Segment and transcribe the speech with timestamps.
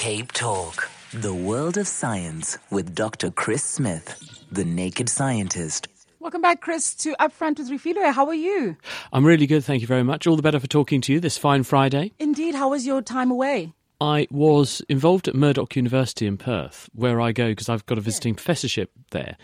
[0.00, 3.30] Cape Talk, the world of science with Dr.
[3.30, 5.88] Chris Smith, the naked scientist.
[6.20, 8.10] Welcome back, Chris, to Upfront with Refilwe.
[8.14, 8.78] How are you?
[9.12, 10.26] I'm really good, thank you very much.
[10.26, 12.12] All the better for talking to you this fine Friday.
[12.18, 12.54] Indeed.
[12.54, 13.74] How was your time away?
[14.00, 18.00] I was involved at Murdoch University in Perth, where I go because I've got a
[18.00, 19.36] visiting professorship there.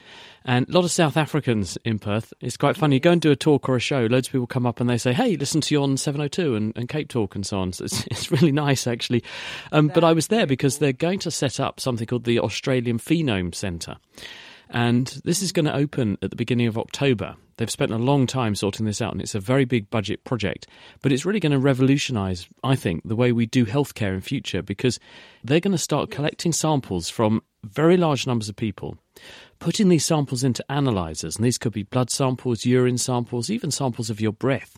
[0.47, 2.33] And a lot of South Africans in Perth.
[2.41, 2.97] It's quite funny.
[2.97, 4.89] You go and do a talk or a show, loads of people come up and
[4.89, 7.73] they say, hey, listen to you on 702 and, and Cape Talk and so on.
[7.73, 9.23] So it's, it's really nice, actually.
[9.73, 12.99] Um, but I was there because they're going to set up something called the Australian
[12.99, 13.97] Phenome Centre.
[14.69, 17.37] And this is going to open at the beginning of October.
[17.57, 20.67] They've spent a long time sorting this out, and it's a very big budget project.
[21.03, 24.63] But it's really going to revolutionise, I think, the way we do healthcare in future
[24.63, 24.99] because
[25.43, 28.99] they're going to start collecting samples from very large numbers of people,
[29.59, 34.11] putting these samples into analyzers, and these could be blood samples, urine samples, even samples
[34.11, 34.77] of your breath.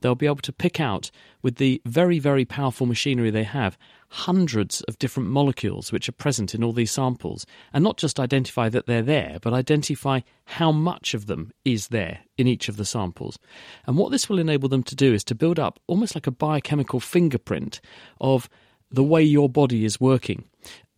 [0.00, 1.10] They'll be able to pick out,
[1.42, 3.76] with the very, very powerful machinery they have,
[4.08, 8.68] hundreds of different molecules which are present in all these samples, and not just identify
[8.68, 12.84] that they're there, but identify how much of them is there in each of the
[12.84, 13.38] samples.
[13.86, 16.32] And what this will enable them to do is to build up almost like a
[16.32, 17.80] biochemical fingerprint
[18.20, 18.48] of
[18.90, 20.44] the way your body is working.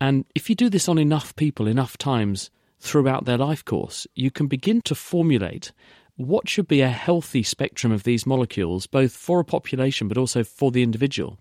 [0.01, 2.51] And if you do this on enough people, enough times
[2.81, 5.73] throughout their life course, you can begin to formulate
[6.17, 10.43] what should be a healthy spectrum of these molecules, both for a population but also
[10.43, 11.39] for the individual.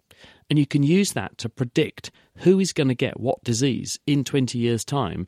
[0.50, 4.24] And you can use that to predict who is going to get what disease in
[4.24, 5.28] 20 years' time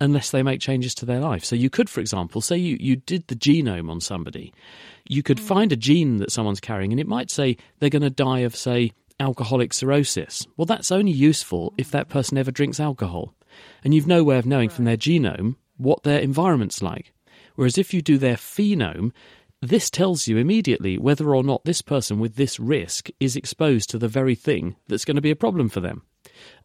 [0.00, 1.44] unless they make changes to their life.
[1.44, 4.52] So you could, for example, say you, you did the genome on somebody.
[5.08, 5.44] You could hmm.
[5.44, 8.56] find a gene that someone's carrying and it might say they're going to die of,
[8.56, 10.46] say, alcoholic cirrhosis.
[10.56, 13.34] Well, that's only useful if that person ever drinks alcohol.
[13.84, 17.12] And you've no way of knowing from their genome what their environment's like.
[17.54, 19.12] Whereas if you do their phenome,
[19.62, 23.98] this tells you immediately whether or not this person with this risk is exposed to
[23.98, 26.02] the very thing that's going to be a problem for them.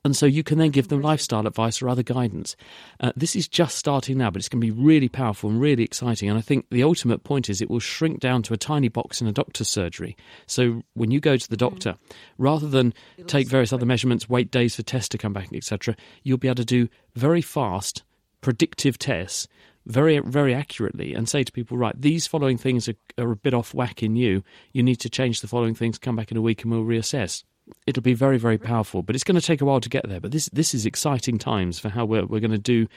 [0.04, 2.56] And so you can then give them lifestyle advice or other guidance.
[3.00, 5.84] Uh, this is just starting now, but it's going to be really powerful and really
[5.84, 6.30] exciting.
[6.30, 9.22] And I think the ultimate point is it will shrink down to a tiny box
[9.22, 10.16] in a doctor's surgery.
[10.46, 11.96] So when you go to the doctor,
[12.38, 12.94] rather than
[13.28, 16.56] take various other measurements, wait days for tests to come back, etc., you'll be able
[16.56, 18.04] to do very fast
[18.42, 19.48] predictive tests
[19.86, 23.54] very very accurately and say to people right these following things are, are a bit
[23.54, 26.42] off whack in you you need to change the following things come back in a
[26.42, 27.44] week and we'll reassess
[27.88, 30.20] it'll be very very powerful but it's going to take a while to get there.
[30.20, 32.88] But this this is exciting times for how we're, we're going to do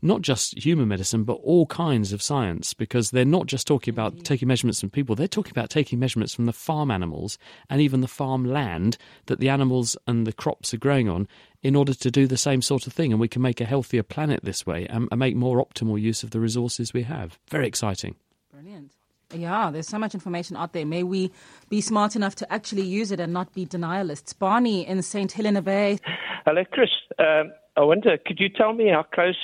[0.00, 4.12] not just human medicine but all kinds of science because they're not just talking about
[4.12, 4.22] mm-hmm.
[4.22, 8.00] taking measurements from people they're talking about taking measurements from the farm animals and even
[8.00, 8.96] the farm land
[9.26, 11.26] that the animals and the crops are growing on
[11.62, 14.02] in order to do the same sort of thing and we can make a healthier
[14.02, 17.38] planet this way and, and make more optimal use of the resources we have.
[17.48, 18.14] Very exciting.
[18.52, 18.92] Brilliant.
[19.34, 20.86] Yeah, there's so much information out there.
[20.86, 21.30] May we
[21.68, 24.36] be smart enough to actually use it and not be denialists.
[24.38, 25.30] Barney in St.
[25.30, 25.98] Helena Bay.
[26.46, 26.88] Hello, Chris.
[27.18, 29.36] Um, I wonder, could you tell me how close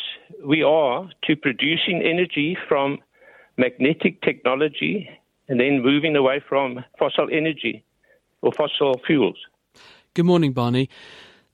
[0.42, 2.98] we are to producing energy from
[3.58, 5.06] magnetic technology
[5.48, 7.84] and then moving away from fossil energy
[8.40, 9.36] or fossil fuels?
[10.14, 10.88] Good morning, Barney.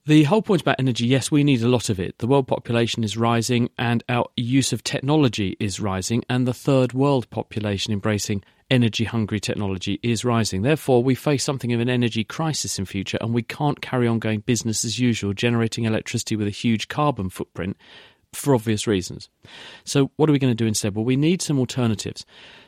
[0.07, 2.19] The whole point about energy, yes, we need a lot of it.
[2.19, 6.95] The world population is rising and our use of technology is rising, and the third
[6.95, 10.63] world population embracing energy hungry technology is rising.
[10.63, 14.21] Therefore, we face something of an energy crisis in future, and we can't carry on
[14.21, 17.77] going business as usual, generating electricity with a huge carbon footprint
[18.33, 19.29] for obvious reasons.
[19.85, 20.95] So, what are we going to do instead?
[20.95, 22.25] Well, we need some alternatives.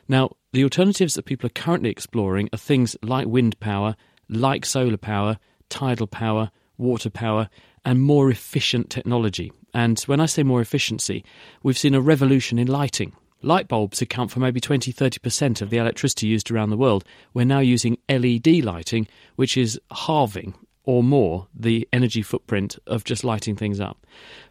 [0.07, 3.95] Now, the alternatives that people are currently exploring are things like wind power,
[4.29, 5.39] like solar power,
[5.69, 6.51] tidal power
[6.83, 7.49] water power,
[7.85, 9.51] and more efficient technology.
[9.73, 11.23] And when I say more efficiency,
[11.63, 13.13] we've seen a revolution in lighting.
[13.41, 17.03] Light bulbs account for maybe 20 30% of the electricity used around the world.
[17.33, 20.53] We're now using LED lighting, which is halving
[20.85, 24.05] or more the energy footprint of just lighting things up.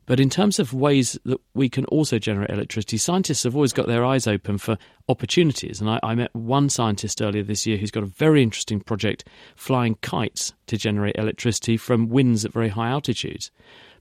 [0.06, 3.86] But in terms of ways that we can also generate electricity, scientists have always got
[3.86, 5.80] their eyes open for opportunities.
[5.80, 9.28] And I, I, met one scientist earlier this year who's got a very interesting project
[9.54, 13.50] flying kites to generate electricity from winds at very high altitudes.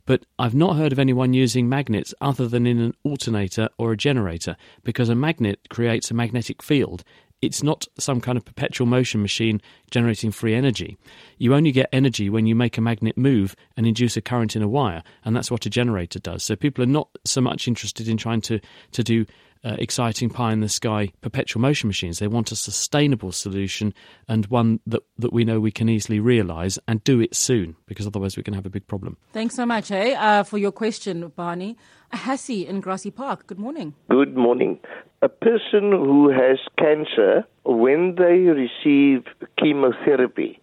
[0.05, 3.97] But I've not heard of anyone using magnets other than in an alternator or a
[3.97, 7.03] generator, because a magnet creates a magnetic field
[7.41, 10.97] it's not some kind of perpetual motion machine generating free energy.
[11.37, 14.61] You only get energy when you make a magnet move and induce a current in
[14.61, 16.43] a wire, and that's what a generator does.
[16.43, 18.59] So people are not so much interested in trying to,
[18.91, 19.25] to do
[19.63, 22.19] uh, exciting pie in the sky perpetual motion machines.
[22.19, 23.93] They want a sustainable solution
[24.27, 28.07] and one that, that we know we can easily realise and do it soon because
[28.07, 29.17] otherwise we're going to have a big problem.
[29.33, 31.77] Thanks so much, eh, uh, for your question, Barney.
[32.13, 33.93] Hassie in Grassy Park, good morning.
[34.09, 34.79] Good morning.
[35.21, 39.23] A person who has cancer, when they receive
[39.57, 40.59] chemotherapy,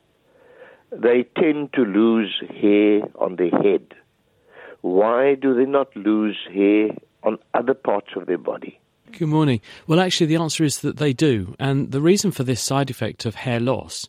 [0.90, 3.94] they tend to lose hair on their head.
[4.80, 6.90] Why do they not lose hair
[7.22, 8.80] on other parts of their body?
[9.12, 9.60] Good morning.
[9.87, 11.55] Well, actually, the answer is that they do.
[11.58, 14.06] And the reason for this side effect of hair loss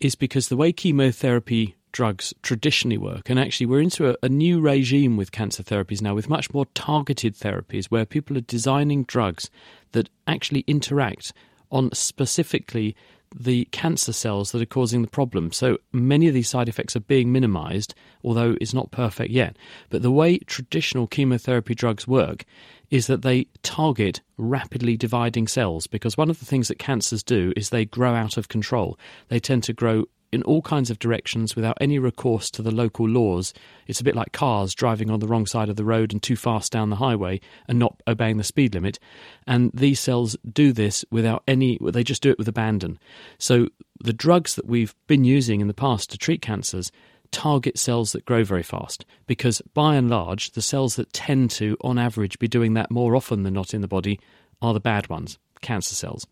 [0.00, 4.60] is because the way chemotherapy drugs traditionally work, and actually, we're into a, a, new
[4.60, 9.50] regime with cancer therapies now, with much more targeted therapies where people are designing drugs
[9.92, 11.32] that actually interact
[11.70, 12.96] on specifically
[13.34, 15.52] the cancer cells that are causing the problem.
[15.52, 17.94] So many of these side effects are being minimized,
[18.24, 19.56] although it's not perfect yet.
[19.90, 22.44] But the way traditional chemotherapy drugs work
[22.90, 27.52] is that they target rapidly dividing cells because one of the things that cancers do
[27.56, 28.98] is they grow out of control.
[29.28, 33.08] They tend to grow in all kinds of directions without any recourse to the local
[33.08, 33.54] laws.
[33.86, 36.36] It's a bit like cars driving on the wrong side of the road and too
[36.36, 38.98] fast down the highway and not obeying the speed limit.
[39.46, 42.98] And these cells do this without any, they just do it with abandon.
[43.38, 43.68] So
[44.00, 46.92] the drugs that we've been using in the past to treat cancers
[47.30, 51.76] target cells that grow very fast because by and large the cells that tend to
[51.82, 54.18] on average be doing that more often than not in the body
[54.62, 56.26] are the bad ones cancer cells.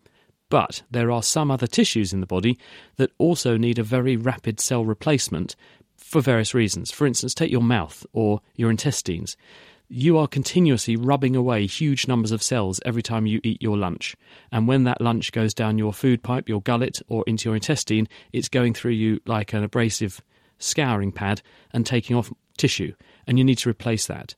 [0.49, 2.57] But there are some other tissues in the body
[2.95, 5.55] that also need a very rapid cell replacement
[5.97, 6.91] for various reasons.
[6.91, 9.35] For instance take your mouth or your intestines.
[9.89, 14.17] You are continuously rubbing away huge numbers of cells every time you eat your lunch.
[14.51, 18.09] And when that lunch goes down your food pipe, your gullet, or into your intestine,
[18.33, 20.21] it's going through you like an abrasive
[20.59, 22.93] scouring pad and taking off tissue,
[23.25, 24.35] and you need to replace that.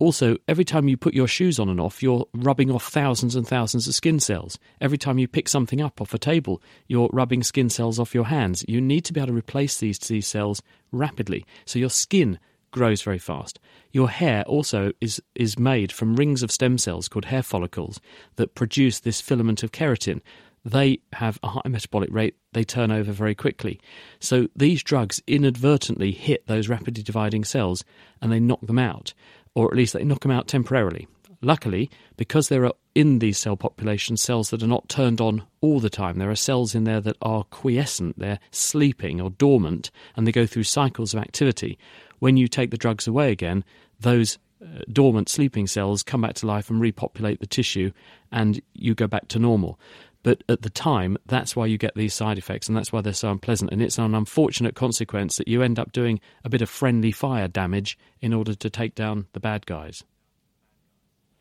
[0.00, 3.46] Also, every time you put your shoes on and off, you're rubbing off thousands and
[3.46, 4.58] thousands of skin cells.
[4.80, 8.24] Every time you pick something up off a table, you're rubbing skin cells off your
[8.24, 8.64] hands.
[8.66, 11.44] You need to be able to replace these, these cells rapidly.
[11.66, 12.38] So your skin
[12.70, 13.60] grows very fast.
[13.92, 18.00] Your hair also is, is made from rings of stem cells called hair follicles
[18.36, 20.22] that produce this filament of keratin
[20.64, 23.80] they have a high metabolic rate, they turn over very quickly.
[24.18, 27.84] So these drugs inadvertently hit those rapidly dividing cells
[28.20, 29.14] and they knock them out,
[29.54, 31.08] or at least they knock them out temporarily.
[31.42, 35.80] Luckily, because there are in these cell populations cells that are not turned on all
[35.80, 40.26] the time, there are cells in there that are quiescent, they're sleeping or dormant, and
[40.26, 41.78] they go through cycles of activity.
[42.18, 43.64] When you take the drugs away again,
[43.98, 47.90] those uh, dormant sleeping cells come back to life and repopulate the tissue,
[48.30, 49.80] and you go back to normal.
[50.22, 53.12] But at the time, that's why you get these side effects, and that's why they're
[53.14, 53.72] so unpleasant.
[53.72, 57.48] And it's an unfortunate consequence that you end up doing a bit of friendly fire
[57.48, 60.04] damage in order to take down the bad guys.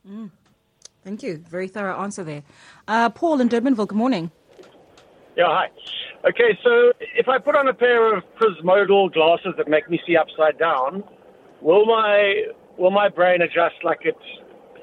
[0.07, 0.31] Mm.
[1.03, 1.43] Thank you.
[1.49, 2.43] Very thorough answer there.
[2.87, 4.31] Uh, Paul in Durbanville, good morning.
[5.35, 5.69] Yeah, hi.
[6.27, 10.17] Okay, so if I put on a pair of prismodal glasses that make me see
[10.17, 11.03] upside down,
[11.61, 12.43] will my
[12.77, 14.17] will my brain adjust like it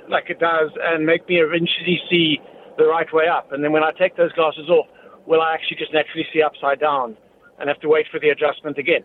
[0.08, 2.38] like it does and make me eventually see
[2.76, 3.52] the right way up.
[3.52, 4.86] And then when I take those glasses off,
[5.26, 7.16] will I actually just naturally see upside down
[7.58, 9.04] and have to wait for the adjustment again?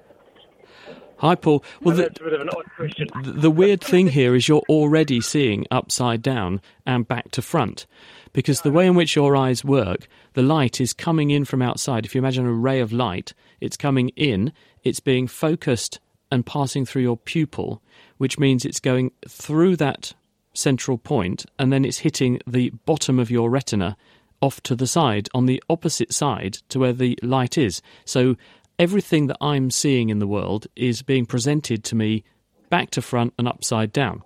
[1.17, 1.63] Hi, Paul.
[1.81, 3.07] Well, the, that's a bit of an odd question.
[3.23, 7.85] The weird thing here is you're already seeing upside down and back to front.
[8.33, 12.05] Because the way in which your eyes work, the light is coming in from outside.
[12.05, 14.51] If you imagine a ray of light, it's coming in,
[14.83, 15.99] it's being focused
[16.31, 17.83] and passing through your pupil,
[18.17, 20.13] which means it's going through that
[20.53, 23.95] central point and then it's hitting the bottom of your retina
[24.41, 27.81] off to the side on the opposite side to where the light is.
[28.05, 28.35] So
[28.79, 32.23] everything that I'm seeing in the world is being presented to me
[32.69, 34.23] back to front and upside down.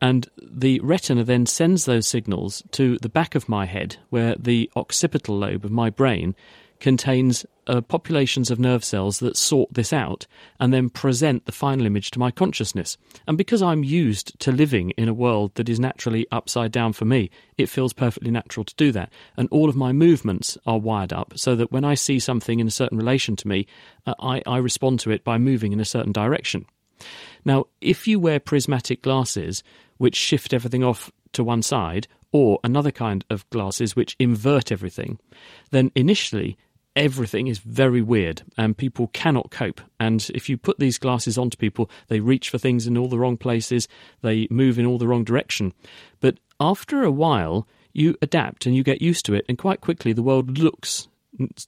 [0.00, 4.70] And the retina then sends those signals to the back of my head, where the
[4.74, 6.34] occipital lobe of my brain
[6.80, 10.26] contains uh, populations of nerve cells that sort this out
[10.58, 12.96] and then present the final image to my consciousness.
[13.28, 17.04] And because I'm used to living in a world that is naturally upside down for
[17.04, 19.12] me, it feels perfectly natural to do that.
[19.36, 22.66] And all of my movements are wired up so that when I see something in
[22.66, 23.66] a certain relation to me,
[24.06, 26.66] uh, I, I respond to it by moving in a certain direction.
[27.44, 29.62] Now, if you wear prismatic glasses
[29.98, 35.18] which shift everything off to one side, or another kind of glasses which invert everything,
[35.70, 36.56] then initially
[36.96, 39.80] everything is very weird and people cannot cope.
[39.98, 43.18] And if you put these glasses onto people, they reach for things in all the
[43.18, 43.88] wrong places,
[44.22, 45.72] they move in all the wrong direction.
[46.20, 50.12] But after a while, you adapt and you get used to it, and quite quickly
[50.12, 51.08] the world looks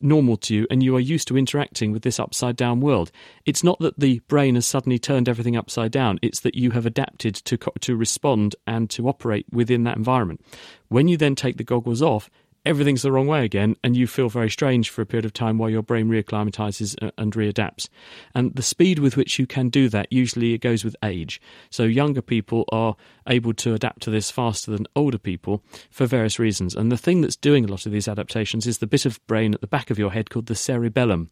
[0.00, 3.10] normal to you and you are used to interacting with this upside down world.
[3.46, 6.86] It's not that the brain has suddenly turned everything upside down, it's that you have
[6.86, 10.44] adapted to, to respond and to operate within that environment.
[10.88, 12.28] When you then take the goggles off,
[12.64, 15.58] everything's the wrong way again, and you feel very strange for a period of time
[15.58, 17.88] while your brain reacclimatizes and readapts.
[18.34, 21.40] And the speed with which you can do that usually it goes with age.
[21.70, 22.96] So younger people are
[23.28, 26.74] able to adapt to this faster than older people for various reasons.
[26.74, 29.54] And the thing that's doing a lot of these adaptations is the bit of brain
[29.54, 31.30] at the back of your head called the cerebellum,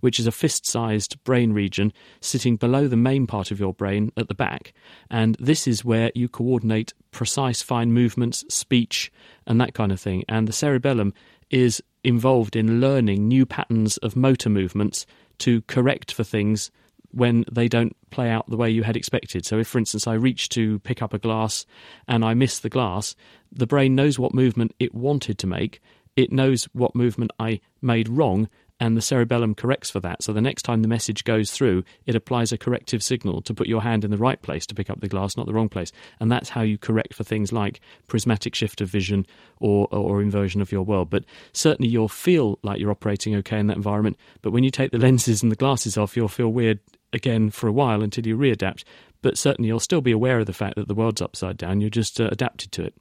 [0.00, 4.12] which is a fist sized brain region sitting below the main part of your brain
[4.16, 4.72] at the back.
[5.10, 9.12] And this is where you coordinate precise fine movements, speech,
[9.46, 10.24] and that kind of thing.
[10.28, 11.12] And the cerebellum
[11.50, 15.06] is involved in learning new patterns of motor movements
[15.38, 16.70] to correct for things
[17.12, 19.44] when they don't play out the way you had expected.
[19.44, 21.66] So, if, for instance, I reach to pick up a glass
[22.08, 23.14] and I miss the glass,
[23.50, 25.80] the brain knows what movement it wanted to make.
[26.16, 28.48] It knows what movement I made wrong,
[28.82, 30.24] and the cerebellum corrects for that.
[30.24, 33.68] So the next time the message goes through, it applies a corrective signal to put
[33.68, 35.92] your hand in the right place to pick up the glass, not the wrong place.
[36.18, 39.24] And that's how you correct for things like prismatic shift of vision
[39.60, 41.10] or, or inversion of your world.
[41.10, 44.16] But certainly you'll feel like you're operating okay in that environment.
[44.42, 46.80] But when you take the lenses and the glasses off, you'll feel weird
[47.12, 48.82] again for a while until you readapt.
[49.22, 51.80] But certainly you'll still be aware of the fact that the world's upside down.
[51.80, 52.94] You're just uh, adapted to it.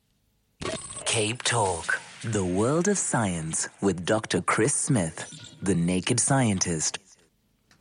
[1.06, 2.00] Cape Talk.
[2.24, 4.42] The World of Science with Dr.
[4.42, 7.00] Chris Smith, the naked scientist.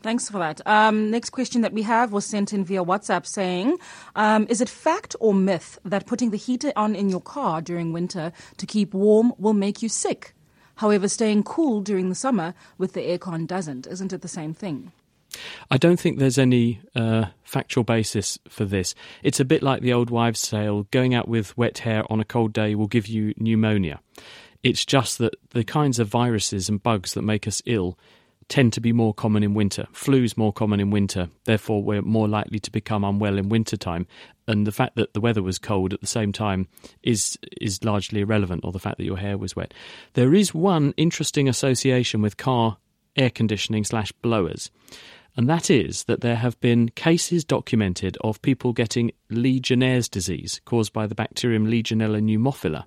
[0.01, 0.67] Thanks for that.
[0.67, 3.77] Um, next question that we have was sent in via WhatsApp saying,
[4.17, 7.93] um, Is it fact or myth that putting the heater on in your car during
[7.93, 10.33] winter to keep warm will make you sick?
[10.77, 13.87] However, staying cool during the summer with the aircon doesn't.
[13.87, 14.91] Isn't it the same thing?
[15.71, 18.95] I don't think there's any uh, factual basis for this.
[19.23, 22.25] It's a bit like the old wives' tale going out with wet hair on a
[22.25, 24.01] cold day will give you pneumonia.
[24.63, 27.99] It's just that the kinds of viruses and bugs that make us ill
[28.51, 29.87] tend to be more common in winter.
[29.93, 34.07] Flu's more common in winter, therefore we're more likely to become unwell in winter time.
[34.47, 36.67] And the fact that the weather was cold at the same time
[37.03, 39.73] is is largely irrelevant, or the fact that your hair was wet.
[40.15, 42.77] There is one interesting association with car
[43.17, 44.71] air conditioning slash blowers
[45.37, 50.93] and that is that there have been cases documented of people getting Legionnaire's disease caused
[50.93, 52.85] by the bacterium Legionella pneumophila,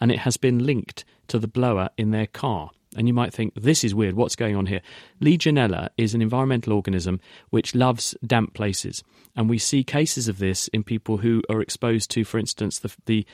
[0.00, 2.70] and it has been linked to the blower in their car.
[2.96, 4.80] And you might think, this is weird, what's going on here?
[5.20, 7.20] Legionella is an environmental organism
[7.50, 9.02] which loves damp places.
[9.36, 12.94] And we see cases of this in people who are exposed to, for instance, the,
[13.06, 13.26] the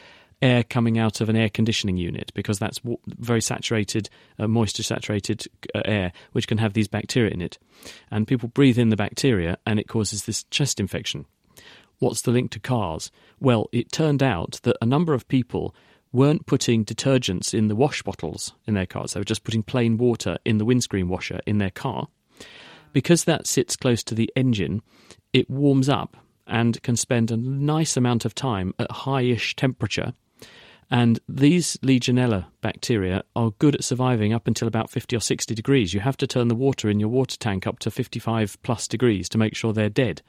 [0.43, 5.47] air coming out of an air conditioning unit because that's very saturated, uh, moisture saturated
[5.75, 7.59] uh, air, which can have these bacteria in it.
[8.11, 11.27] And people breathe in the bacteria and it causes this chest infection.
[11.99, 13.11] What's the link to cars?
[13.41, 15.75] Well, it turned out that a number of people
[16.13, 19.97] weren't putting detergents in the wash bottles in their cars, they were just putting plain
[19.97, 22.09] water in the windscreen washer in their car.
[22.93, 24.83] Because that sits close to the engine,
[25.33, 26.17] it warms up
[26.47, 30.13] and can spend a nice amount of time at high ish temperature
[30.91, 35.95] and these Legionella bacteria are good at surviving up until about 50 or 60 degrees.
[35.95, 39.29] You have to turn the water in your water tank up to 55 plus degrees
[39.29, 40.23] to make sure they're dead.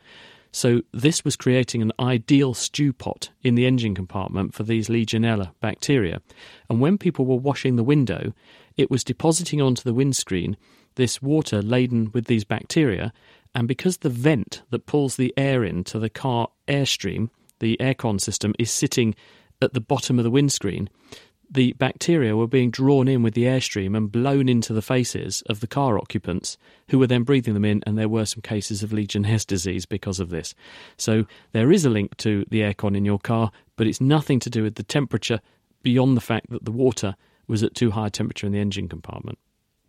[0.54, 5.54] So, this was creating an ideal stew pot in the engine compartment for these Legionella
[5.62, 6.22] bacteria.
[6.70, 8.34] And when people were washing the window,
[8.76, 10.58] it was depositing onto the windscreen
[10.96, 13.14] this water laden with these bacteria.
[13.56, 18.54] And because the vent that pulls the air into the car airstream, the aircon system,
[18.60, 19.16] is sitting
[19.62, 20.90] at the bottom of the windscreen,
[21.50, 25.60] the bacteria were being drawn in with the airstream and blown into the faces of
[25.60, 26.58] the car occupants,
[26.90, 30.22] who were then breathing them in, and there were some cases of Legionnaire's disease because
[30.22, 30.56] of this.
[30.98, 34.50] So there is a link to the aircon in your car, but it's nothing to
[34.50, 35.42] do with the temperature
[35.84, 37.16] beyond the fact that the water
[37.48, 39.38] was at too high a temperature in the engine compartment.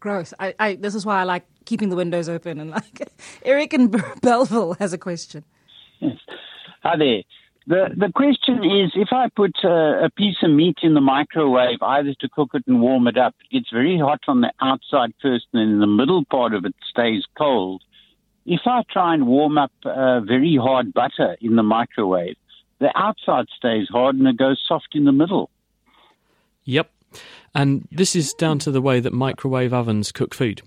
[0.01, 0.35] Gross.
[0.41, 2.59] I, I, this is why I like keeping the windows open.
[2.59, 3.09] And like
[3.45, 3.89] Eric in
[4.21, 5.45] Bellville has a question.
[6.01, 6.19] Yes.
[6.83, 7.23] Hi there.
[7.67, 11.81] The the question is, if I put a, a, piece of meat in the microwave,
[11.81, 15.13] either to cook it and warm it up, it gets very hot on the outside
[15.23, 17.83] first, and then the middle part of it stays cold.
[18.45, 22.37] If I try and warm up uh, very hard butter in the microwave,
[22.81, 25.49] the outside stays hard and it goes soft in the middle.
[26.65, 26.91] Yep.
[27.55, 30.63] And this is down to the way that microwave ovens cook food.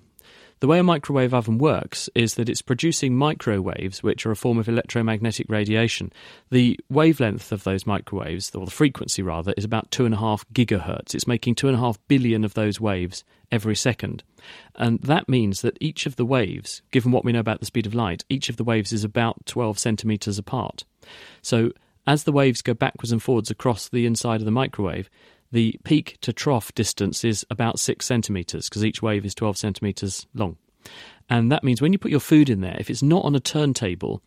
[0.61, 4.57] The way a microwave oven works is that it's producing microwaves, which are a form
[4.57, 6.13] of electromagnetic radiation.
[6.49, 11.13] The wavelength of those microwaves, or the frequency rather, is about 2.5 gigahertz.
[11.13, 14.23] It's making 2.5 billion of those waves every second.
[14.75, 17.85] And that means that each of the waves, given what we know about the speed
[17.85, 20.85] of light, each of the waves is about 12 centimetres apart.
[21.41, 21.71] So
[22.07, 25.09] as the waves go backwards and forwards across the inside of the microwave,
[25.55, 30.27] the peak to trough distance is about six centimetres because each wave is 12 centimetres
[30.33, 30.57] long.
[31.29, 33.39] And that means when you put your food in there, if it's not on a
[33.39, 34.21] turntable,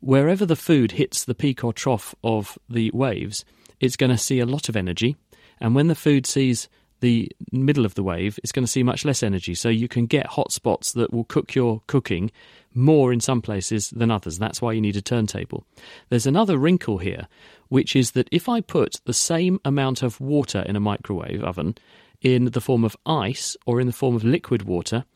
[0.00, 3.44] wherever the food hits the peak or trough of the waves,
[3.78, 5.14] it's going to see a lot of energy.
[5.60, 9.04] And when the food sees the middle of the wave, it's going to see much
[9.04, 9.54] less energy.
[9.54, 12.32] So you can get hot spots that will cook your cooking
[12.74, 14.38] more in some places than others.
[14.38, 15.64] That's why you need a turntable.
[16.08, 17.28] There's another wrinkle here,
[17.72, 21.74] which is that if I put the same amount of water in a microwave oven
[22.20, 25.06] in the form of ice or in the form of liquid water,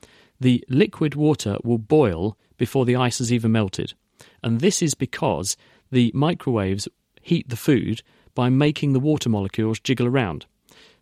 [0.41, 3.93] the liquid water will boil before the ice has even melted.
[4.43, 5.59] And this is because
[5.93, 6.89] the microwaves
[7.21, 8.01] heat the food
[8.35, 10.47] by making the water molecules jiggle around.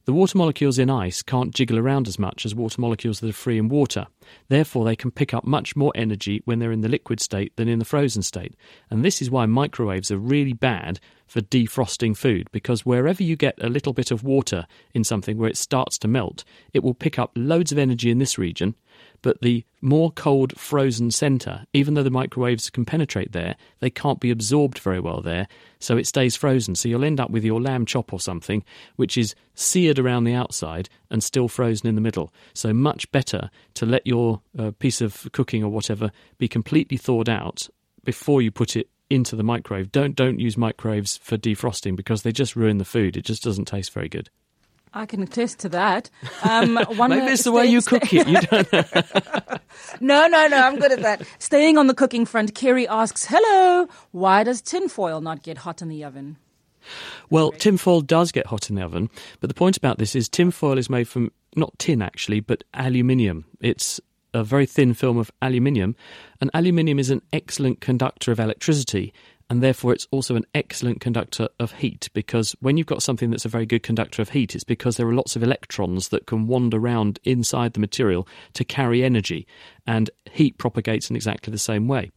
[0.07, 3.33] The water molecules in ice can't jiggle around as much as water molecules that are
[3.33, 4.07] free in water.
[4.49, 7.69] Therefore, they can pick up much more energy when they're in the liquid state than
[7.69, 8.55] in the frozen state.
[8.91, 13.55] And this is why microwaves are really bad for defrosting food, because wherever you get
[13.63, 16.45] a little bit of water in something where it starts to melt,
[16.75, 18.75] it will pick up loads of energy in this region
[19.25, 24.21] but the more cold frozen centre, even though the microwaves can penetrate there, they can't
[24.21, 26.75] be absorbed very well there, so it stays frozen.
[26.75, 28.63] So you'll end up with your lamb chop or something,
[28.97, 32.35] which is seared around the outside and still frozen in the middle.
[32.53, 37.31] So much better to let your uh, piece of cooking or whatever be completely thawed
[37.31, 37.71] out
[38.05, 39.91] before you put it into the microwave.
[39.91, 43.17] Don't don't use microwaves for defrosting because they just ruin the food.
[43.17, 44.29] It just doesn't taste very good.
[44.95, 46.09] I can attest to that.
[46.49, 48.29] Um, one Maybe it's the way you cook it.
[48.29, 48.73] You don't
[50.01, 50.57] no, no, no.
[50.57, 51.27] I'm good at that.
[51.39, 55.89] Staying on the cooking front, Kerry asks, "Hello, why does tinfoil not get hot in
[55.89, 56.37] the oven?"
[57.31, 59.11] Well, tinfoil does get hot in the oven,
[59.41, 63.47] but the point about this is tinfoil is made from not tin actually, but aluminium.
[63.61, 64.01] It's
[64.33, 65.97] a very thin film of aluminium,
[66.41, 69.13] and aluminium is an excellent conductor of electricity
[69.51, 73.45] and therefore it's also an excellent conductor of heat because when you've got something that's
[73.45, 76.47] a very good conductor of heat, it's because there are lots of electrons that can
[76.47, 79.47] wander around inside the material to carry energy,
[79.87, 82.11] and heat propagates in exactly the same way.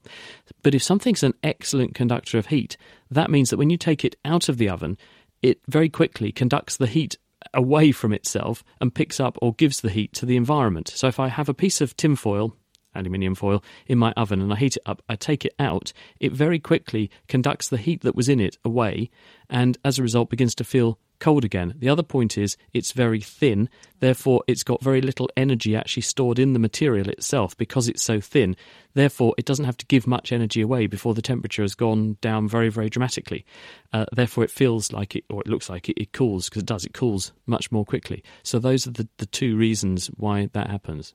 [0.63, 2.77] But if something's an excellent conductor of heat,
[3.11, 4.97] that means that when you take it out of the oven,
[5.41, 7.17] it very quickly conducts the heat
[7.53, 10.89] away from itself and picks up or gives the heat to the environment.
[10.89, 12.55] So if I have a piece of tinfoil
[12.97, 16.31] aluminium foil in my oven and I heat it up, I take it out, it
[16.31, 19.09] very quickly conducts the heat that was in it away
[19.49, 21.73] and as a result begins to feel cold again.
[21.77, 26.39] The other point is it's very thin, therefore it's got very little energy actually stored
[26.39, 28.55] in the material itself because it's so thin.
[28.93, 32.47] Therefore, it doesn't have to give much energy away before the temperature has gone down
[32.47, 33.45] very, very dramatically.
[33.93, 36.65] Uh, therefore, it feels like it, or it looks like it, it cools because it
[36.65, 36.83] does.
[36.83, 38.23] It cools much more quickly.
[38.41, 41.13] So those are the, the two reasons why that happens.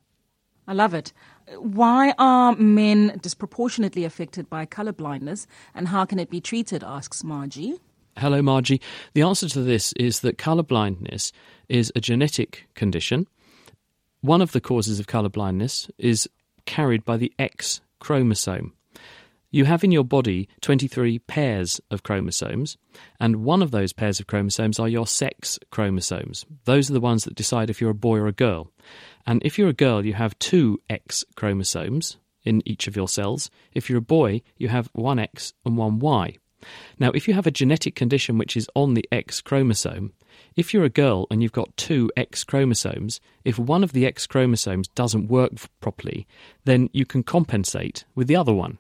[0.67, 1.13] I love it.
[1.59, 6.85] Why are men disproportionately affected by color blindness and how can it be treated?
[6.85, 7.79] asks Margie.
[8.19, 8.81] Hello, Margie.
[9.15, 11.33] The answer to this is that color blindness
[11.69, 13.27] is a genetic condition.
[14.21, 16.29] One of the causes of color blindness is
[16.67, 18.75] carried by the X chromosome.
[19.51, 22.79] You have in your body 23 pairs of chromosomes,
[23.21, 26.47] and one of those pairs of chromosomes are your sex chromosomes.
[26.65, 28.71] Those are the ones that decide if you're a boy or a girl.
[29.27, 33.51] And if you're a girl, you have two X chromosomes in each of your cells.
[33.73, 36.37] If you're a boy, you have one X and one Y.
[36.99, 40.13] Now, if you have a genetic condition which is on the X chromosome,
[40.57, 44.27] if you're a girl and you've got two X chromosomes, if one of the X
[44.27, 46.27] chromosomes doesn't work properly,
[46.65, 48.79] then you can compensate with the other one.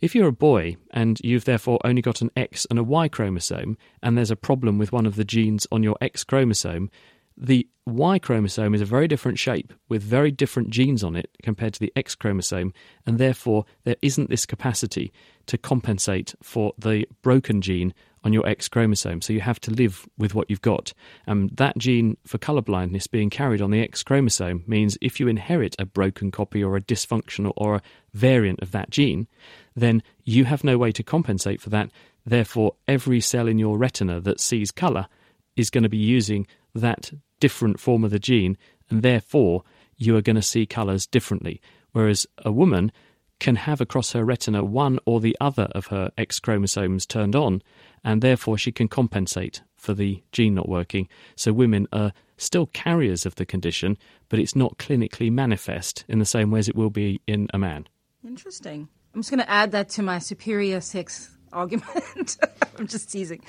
[0.00, 3.78] If you're a boy and you've therefore only got an X and a Y chromosome,
[4.02, 6.90] and there's a problem with one of the genes on your X chromosome,
[7.36, 11.74] the Y chromosome is a very different shape with very different genes on it compared
[11.74, 12.72] to the X chromosome,
[13.06, 15.12] and therefore there isn't this capacity
[15.46, 17.92] to compensate for the broken gene
[18.24, 19.20] on your X chromosome.
[19.20, 20.92] So you have to live with what you've got.
[21.26, 25.74] And that gene for colorblindness being carried on the X chromosome means if you inherit
[25.78, 27.82] a broken copy or a dysfunctional or a
[28.14, 29.26] variant of that gene,
[29.74, 31.90] then you have no way to compensate for that.
[32.24, 35.08] Therefore, every cell in your retina that sees color
[35.56, 38.56] is going to be using that different form of the gene,
[38.88, 39.64] and therefore
[39.96, 41.60] you are going to see colours differently.
[41.92, 42.92] Whereas a woman
[43.40, 47.60] can have across her retina one or the other of her X chromosomes turned on,
[48.04, 51.08] and therefore she can compensate for the gene not working.
[51.34, 56.24] So women are still carriers of the condition, but it's not clinically manifest in the
[56.24, 57.88] same way as it will be in a man.
[58.24, 58.88] Interesting.
[59.12, 62.36] I'm just going to add that to my superior sex argument.
[62.78, 63.42] I'm just teasing.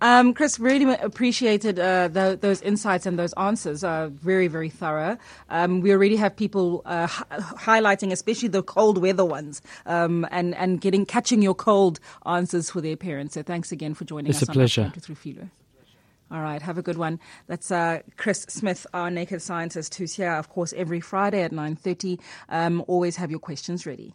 [0.00, 3.84] Um, Chris, really appreciated uh, the, those insights and those answers.
[3.84, 5.18] Uh, very, very thorough.
[5.48, 10.80] Um, we already have people uh, highlighting, especially the cold weather ones, um, and and
[10.80, 13.34] getting catching your cold answers for their parents.
[13.34, 14.42] So thanks again for joining it's us.
[14.42, 14.92] It's a pleasure.
[16.32, 17.18] All right, have a good one.
[17.48, 21.74] That's uh, Chris Smith, our naked scientist, who's here, of course, every Friday at nine
[21.74, 22.20] thirty.
[22.48, 24.14] Um, always have your questions ready.